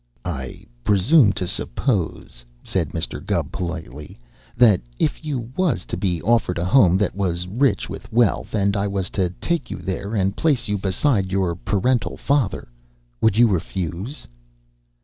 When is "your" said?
11.31-11.53